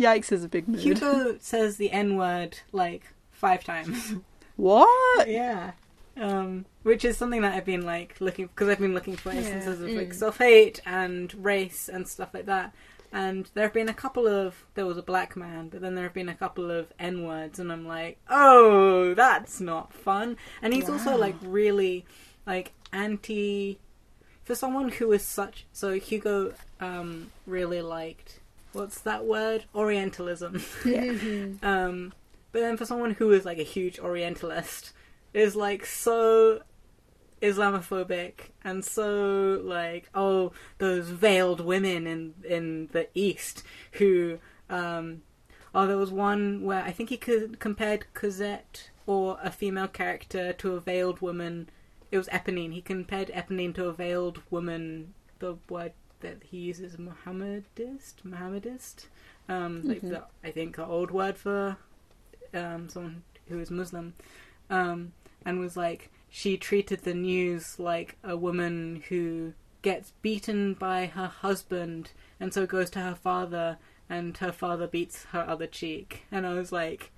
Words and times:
Yikes 0.00 0.32
is 0.32 0.42
a 0.42 0.48
big 0.48 0.66
mood. 0.66 0.80
Hugo 0.80 1.36
says 1.40 1.76
the 1.76 1.90
N 1.92 2.16
word 2.16 2.58
like 2.72 3.04
five 3.30 3.62
times. 3.64 4.14
What? 4.56 5.26
yeah. 5.28 5.72
Um, 6.18 6.66
which 6.82 7.02
is 7.04 7.16
something 7.16 7.40
that 7.40 7.54
I've 7.54 7.64
been 7.64 7.86
like 7.86 8.20
looking 8.20 8.46
because 8.48 8.68
I've 8.68 8.78
been 8.78 8.92
looking 8.92 9.16
for 9.16 9.32
Yeah. 9.32 9.38
instances 9.38 9.80
of 9.80 9.90
like 9.90 10.10
Mm. 10.10 10.14
self 10.14 10.36
hate 10.36 10.80
and 10.84 11.32
race 11.42 11.88
and 11.88 12.06
stuff 12.06 12.34
like 12.34 12.44
that. 12.46 12.74
And 13.12 13.48
there 13.54 13.64
have 13.64 13.72
been 13.72 13.88
a 13.88 13.94
couple 13.94 14.26
of 14.26 14.66
there 14.74 14.84
was 14.84 14.98
a 14.98 15.02
black 15.02 15.34
man, 15.34 15.68
but 15.70 15.80
then 15.80 15.94
there 15.94 16.04
have 16.04 16.12
been 16.12 16.28
a 16.28 16.34
couple 16.34 16.70
of 16.70 16.92
N 16.98 17.24
words, 17.24 17.58
and 17.58 17.72
I'm 17.72 17.86
like, 17.88 18.18
oh, 18.28 19.14
that's 19.14 19.60
not 19.62 19.94
fun. 19.94 20.36
And 20.60 20.74
he's 20.74 20.90
also 20.90 21.16
like 21.16 21.36
really 21.40 22.04
like 22.46 22.72
anti 22.92 23.78
for 24.44 24.54
someone 24.54 24.90
who 24.90 25.10
is 25.12 25.24
such. 25.24 25.64
So 25.72 25.94
Hugo 25.94 26.52
um, 26.80 27.30
really 27.46 27.80
liked 27.80 28.39
what's 28.72 29.00
that 29.00 29.24
word? 29.24 29.64
Orientalism. 29.74 30.54
Mhm. 30.54 31.58
Um, 31.62 32.12
but 32.52 32.60
then 32.60 32.76
for 32.76 32.84
someone 32.84 33.12
who 33.12 33.30
is 33.32 33.44
like 33.44 33.58
a 33.58 33.62
huge 33.64 33.98
Orientalist, 33.98 34.92
is 35.32 35.54
like 35.54 35.86
so 35.86 36.62
Islamophobic 37.42 38.50
and 38.64 38.84
so 38.84 39.60
like 39.64 40.10
oh 40.14 40.52
those 40.78 41.08
veiled 41.08 41.60
women 41.60 42.06
in 42.06 42.34
in 42.44 42.88
the 42.92 43.08
East 43.14 43.62
who 43.92 44.38
um 44.68 45.22
oh 45.74 45.86
there 45.86 45.96
was 45.96 46.10
one 46.10 46.62
where 46.62 46.82
I 46.82 46.90
think 46.92 47.08
he 47.08 47.16
could 47.16 47.58
compared 47.58 48.12
Cosette 48.12 48.90
or 49.06 49.38
a 49.42 49.50
female 49.50 49.88
character 49.88 50.52
to 50.54 50.74
a 50.74 50.80
veiled 50.80 51.20
woman. 51.20 51.68
It 52.10 52.18
was 52.18 52.28
Eponine. 52.28 52.72
He 52.72 52.82
compared 52.82 53.28
Eponine 53.28 53.74
to 53.76 53.86
a 53.86 53.92
veiled 53.92 54.42
woman. 54.50 55.14
The 55.38 55.56
word 55.68 55.92
that 56.20 56.38
he 56.50 56.58
uses 56.58 56.98
Mohammedist, 56.98 58.24
Mohammedist. 58.24 59.08
Um, 59.48 59.82
like 59.86 60.02
Mhm. 60.02 60.10
the 60.10 60.22
I 60.44 60.50
think 60.50 60.76
the 60.76 60.86
old 60.86 61.10
word 61.10 61.36
for 61.36 61.76
um, 62.54 62.88
someone 62.88 63.22
who 63.48 63.58
is 63.58 63.70
Muslim, 63.70 64.14
um, 64.68 65.12
and 65.44 65.58
was 65.58 65.76
like 65.76 66.10
she 66.30 66.56
treated 66.56 67.02
the 67.02 67.14
news 67.14 67.78
like 67.78 68.16
a 68.22 68.36
woman 68.36 69.02
who 69.08 69.52
gets 69.82 70.12
beaten 70.22 70.74
by 70.74 71.06
her 71.06 71.26
husband 71.26 72.10
and 72.38 72.52
so 72.52 72.66
goes 72.66 72.90
to 72.90 73.00
her 73.00 73.14
father 73.14 73.78
and 74.08 74.36
her 74.38 74.52
father 74.52 74.86
beats 74.86 75.24
her 75.32 75.44
other 75.48 75.66
cheek 75.66 76.24
and 76.30 76.46
i 76.46 76.52
was 76.52 76.70
like 76.70 77.10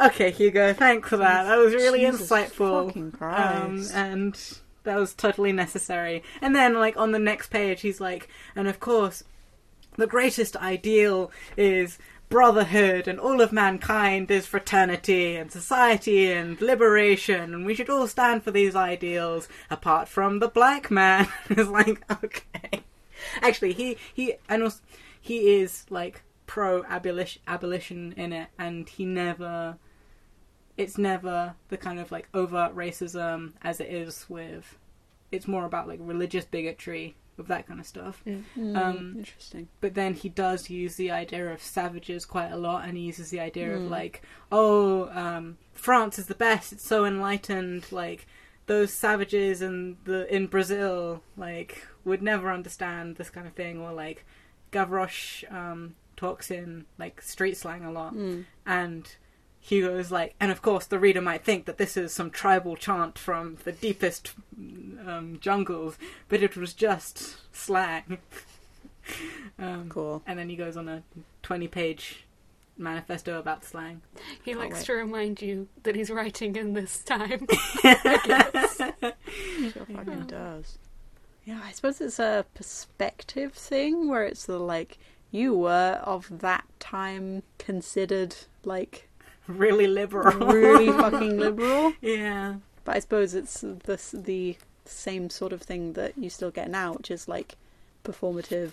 okay 0.00 0.30
hugo 0.30 0.72
thanks 0.72 1.08
for 1.08 1.16
that 1.16 1.44
that 1.44 1.56
was 1.56 1.74
really 1.74 2.00
Jesus 2.02 2.30
insightful 2.30 2.96
um, 3.22 3.88
and 3.92 4.58
that 4.84 4.98
was 4.98 5.14
totally 5.14 5.52
necessary. 5.52 6.22
And 6.40 6.54
then 6.54 6.74
like 6.74 6.96
on 6.96 7.12
the 7.12 7.18
next 7.18 7.48
page 7.48 7.82
he's 7.82 8.00
like 8.00 8.28
and 8.54 8.68
of 8.68 8.80
course 8.80 9.24
the 9.96 10.06
greatest 10.06 10.56
ideal 10.56 11.30
is 11.56 11.98
brotherhood 12.28 13.06
and 13.06 13.20
all 13.20 13.42
of 13.42 13.52
mankind 13.52 14.30
is 14.30 14.46
fraternity 14.46 15.36
and 15.36 15.52
society 15.52 16.32
and 16.32 16.58
liberation 16.62 17.52
and 17.52 17.66
we 17.66 17.74
should 17.74 17.90
all 17.90 18.06
stand 18.06 18.42
for 18.42 18.50
these 18.50 18.74
ideals 18.74 19.48
apart 19.70 20.08
from 20.08 20.38
the 20.38 20.48
black 20.48 20.90
man. 20.90 21.28
It's 21.50 21.68
like 21.68 22.02
okay. 22.24 22.82
Actually 23.42 23.74
he 23.74 23.96
he 24.12 24.34
and 24.48 24.62
also, 24.62 24.80
he 25.20 25.60
is 25.60 25.84
like 25.90 26.22
pro 26.46 26.84
abolition 26.84 27.42
abolition 27.46 28.12
in 28.16 28.32
it 28.32 28.48
and 28.58 28.88
he 28.88 29.04
never 29.04 29.76
it's 30.76 30.96
never 30.98 31.54
the 31.68 31.76
kind 31.76 31.98
of 32.00 32.10
like 32.12 32.28
overt 32.34 32.74
racism 32.74 33.52
as 33.62 33.80
it 33.80 33.88
is 33.90 34.26
with 34.28 34.78
it's 35.30 35.46
more 35.48 35.64
about 35.64 35.88
like 35.88 35.98
religious 36.02 36.44
bigotry 36.44 37.14
with 37.36 37.46
that 37.48 37.66
kind 37.66 37.80
of 37.80 37.86
stuff 37.86 38.22
Mm, 38.26 38.76
Um, 38.76 39.14
interesting. 39.18 39.68
but 39.80 39.94
then 39.94 40.14
he 40.14 40.28
does 40.28 40.68
use 40.70 40.96
the 40.96 41.10
idea 41.10 41.50
of 41.52 41.62
savages 41.62 42.24
quite 42.26 42.50
a 42.52 42.56
lot 42.56 42.86
and 42.86 42.96
he 42.96 43.02
uses 43.04 43.30
the 43.30 43.40
idea 43.40 43.74
of 43.74 43.82
Mm. 43.82 43.90
like 43.90 44.22
oh 44.50 45.08
um, 45.10 45.58
france 45.72 46.18
is 46.18 46.26
the 46.26 46.34
best 46.34 46.72
it's 46.72 46.86
so 46.86 47.04
enlightened 47.04 47.90
like 47.90 48.26
those 48.66 48.92
savages 48.92 49.60
in 49.62 49.96
the 50.04 50.32
in 50.34 50.46
brazil 50.46 51.22
like 51.36 51.86
would 52.04 52.22
never 52.22 52.50
understand 52.50 53.16
this 53.16 53.30
kind 53.30 53.46
of 53.46 53.54
thing 53.54 53.80
or 53.80 53.92
like 53.92 54.24
gavroche 54.70 55.44
um, 55.52 55.94
talks 56.16 56.50
in 56.50 56.84
like 56.98 57.20
street 57.22 57.56
slang 57.56 57.84
a 57.84 57.90
lot 57.92 58.14
Mm. 58.14 58.44
and 58.66 59.16
Hugo 59.64 59.96
is 59.96 60.10
like, 60.10 60.34
and 60.40 60.50
of 60.50 60.60
course 60.60 60.86
the 60.86 60.98
reader 60.98 61.20
might 61.20 61.44
think 61.44 61.66
that 61.66 61.78
this 61.78 61.96
is 61.96 62.12
some 62.12 62.30
tribal 62.30 62.74
chant 62.76 63.16
from 63.16 63.58
the 63.62 63.70
deepest 63.70 64.32
um, 64.58 65.38
jungles, 65.40 65.96
but 66.28 66.42
it 66.42 66.56
was 66.56 66.74
just 66.74 67.36
slang. 67.54 68.18
um, 69.58 69.88
Cool. 69.88 70.22
and 70.26 70.36
then 70.36 70.48
he 70.48 70.56
goes 70.56 70.76
on 70.76 70.88
a 70.88 71.04
20 71.42 71.68
page 71.68 72.24
manifesto 72.76 73.38
about 73.38 73.64
slang. 73.64 74.02
He 74.44 74.54
likes 74.54 74.78
wait. 74.78 74.86
to 74.86 74.92
remind 74.94 75.40
you 75.40 75.68
that 75.84 75.94
he's 75.94 76.10
writing 76.10 76.56
in 76.56 76.74
this 76.74 76.98
time. 77.04 77.46
Sure 79.72 79.86
fucking 79.86 80.26
does. 80.26 80.78
Yeah, 81.44 81.60
I 81.64 81.72
suppose 81.72 82.00
it's 82.00 82.18
a 82.18 82.44
perspective 82.54 83.52
thing 83.54 84.08
where 84.08 84.24
it's 84.24 84.44
the 84.44 84.58
like 84.58 84.98
you 85.30 85.54
were 85.54 86.00
of 86.04 86.40
that 86.40 86.64
time 86.78 87.42
considered 87.58 88.36
like 88.64 89.08
really 89.64 89.86
liberal. 89.86 90.38
really 90.46 90.88
fucking 91.02 91.38
liberal. 91.38 91.92
yeah. 92.00 92.56
But 92.84 92.96
I 92.96 92.98
suppose 93.00 93.34
it's 93.34 93.60
the 93.60 93.98
the 94.12 94.56
same 94.84 95.30
sort 95.30 95.52
of 95.52 95.62
thing 95.62 95.92
that 95.92 96.18
you 96.18 96.28
still 96.28 96.50
get 96.50 96.68
now, 96.70 96.94
which 96.94 97.10
is 97.10 97.28
like 97.28 97.56
performative 98.04 98.72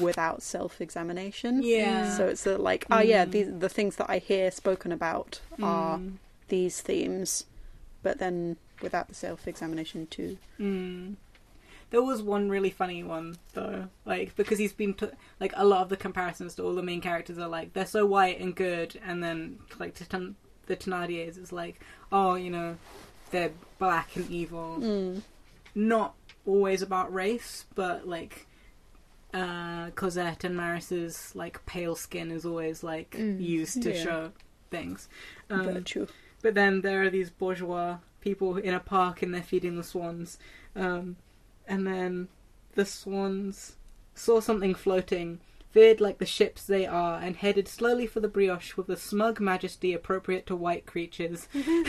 without 0.00 0.42
self-examination. 0.42 1.62
Yeah. 1.62 2.16
So 2.16 2.26
it's 2.28 2.46
like, 2.46 2.86
oh 2.90 3.00
yeah, 3.00 3.24
Mm. 3.26 3.30
these 3.30 3.48
the 3.58 3.68
things 3.68 3.96
that 3.96 4.08
I 4.08 4.18
hear 4.18 4.50
spoken 4.50 4.90
about 4.92 5.40
are 5.62 5.98
Mm. 5.98 6.12
these 6.48 6.80
themes, 6.80 7.44
but 8.02 8.18
then 8.18 8.56
without 8.80 9.08
the 9.08 9.14
self-examination 9.14 10.06
too. 10.06 10.38
Mm. 10.58 11.16
There 11.90 12.02
was 12.02 12.22
one 12.22 12.48
really 12.48 12.70
funny 12.70 13.02
one 13.02 13.36
though, 13.52 13.88
like 14.04 14.34
because 14.36 14.58
he's 14.58 14.72
been 14.72 14.94
t- 14.94 15.06
like 15.40 15.52
a 15.56 15.64
lot 15.64 15.82
of 15.82 15.88
the 15.88 15.96
comparisons 15.96 16.54
to 16.56 16.62
all 16.64 16.74
the 16.74 16.82
main 16.82 17.00
characters 17.00 17.38
are 17.38 17.48
like 17.48 17.72
they're 17.72 17.86
so 17.86 18.04
white 18.06 18.40
and 18.40 18.54
good, 18.54 18.98
and 19.06 19.22
then 19.22 19.58
like 19.78 19.94
to 19.96 20.08
Ten- 20.08 20.36
the 20.66 20.76
Thenardiers 20.76 21.38
is 21.38 21.52
like 21.52 21.80
oh 22.10 22.34
you 22.34 22.50
know 22.50 22.76
they're 23.30 23.52
black 23.78 24.16
and 24.16 24.28
evil. 24.30 24.78
Mm. 24.80 25.22
Not 25.74 26.14
always 26.46 26.82
about 26.82 27.12
race, 27.12 27.64
but 27.74 28.06
like 28.08 28.46
uh, 29.32 29.90
Cosette 29.90 30.44
and 30.44 30.56
Marius's 30.56 31.32
like 31.34 31.64
pale 31.66 31.96
skin 31.96 32.30
is 32.30 32.44
always 32.46 32.82
like 32.82 33.10
Mm. 33.12 33.40
used 33.40 33.82
to 33.82 33.92
Yeah. 33.92 34.02
show 34.02 34.32
things. 34.70 35.08
Um, 35.50 35.64
Virtue. 35.64 36.06
but 36.42 36.54
then 36.54 36.80
there 36.82 37.02
are 37.02 37.10
these 37.10 37.30
bourgeois 37.30 37.98
people 38.20 38.56
in 38.56 38.72
a 38.74 38.80
park 38.80 39.22
and 39.22 39.34
they're 39.34 39.42
feeding 39.42 39.76
the 39.76 39.82
swans. 39.82 40.38
Um, 40.76 41.16
and 41.66 41.86
then 41.86 42.28
the 42.74 42.84
swans 42.84 43.76
saw 44.14 44.40
something 44.40 44.74
floating, 44.74 45.40
veered 45.72 46.00
like 46.00 46.18
the 46.18 46.26
ships 46.26 46.64
they 46.64 46.86
are, 46.86 47.20
and 47.20 47.36
headed 47.36 47.66
slowly 47.66 48.06
for 48.06 48.20
the 48.20 48.28
brioche 48.28 48.76
with 48.76 48.86
the 48.86 48.96
smug 48.96 49.40
majesty 49.40 49.92
appropriate 49.92 50.46
to 50.46 50.54
white 50.54 50.86
creatures. 50.86 51.48
and 51.54 51.86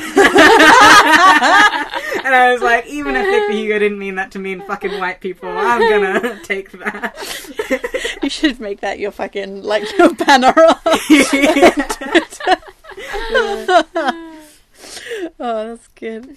I 2.34 2.52
was 2.52 2.62
like, 2.62 2.88
even 2.88 3.16
if 3.16 3.26
Victor 3.26 3.54
Hugo 3.54 3.80
didn't 3.80 4.00
mean 4.00 4.16
that 4.16 4.32
to 4.32 4.40
mean 4.40 4.62
fucking 4.62 5.00
white 5.00 5.22
people, 5.22 5.50
I'm 5.50 5.90
gonna 5.90 6.40
take 6.44 6.72
that. 6.72 7.16
You 8.24 8.30
should 8.30 8.60
make 8.60 8.82
that 8.82 9.00
your 9.00 9.12
fucking 9.12 9.62
like 9.62 9.86
your 9.98 10.14
banner. 10.16 10.54
oh, 15.40 15.40
that's 15.40 15.88
good. 15.90 16.36